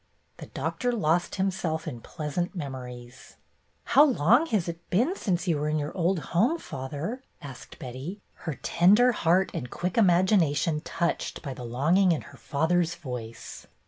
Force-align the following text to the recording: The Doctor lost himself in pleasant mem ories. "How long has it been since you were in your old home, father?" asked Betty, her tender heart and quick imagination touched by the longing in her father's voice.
The 0.37 0.47
Doctor 0.47 0.91
lost 0.91 1.35
himself 1.35 1.87
in 1.87 2.01
pleasant 2.01 2.55
mem 2.55 2.73
ories. 2.73 3.35
"How 3.83 4.03
long 4.03 4.47
has 4.47 4.67
it 4.67 4.89
been 4.89 5.15
since 5.15 5.47
you 5.47 5.59
were 5.59 5.69
in 5.69 5.77
your 5.77 5.95
old 5.95 6.17
home, 6.33 6.57
father?" 6.57 7.21
asked 7.39 7.77
Betty, 7.77 8.19
her 8.49 8.55
tender 8.63 9.11
heart 9.11 9.51
and 9.53 9.69
quick 9.69 9.99
imagination 9.99 10.81
touched 10.81 11.43
by 11.43 11.53
the 11.53 11.63
longing 11.63 12.13
in 12.13 12.21
her 12.33 12.37
father's 12.39 12.95
voice. 12.95 13.67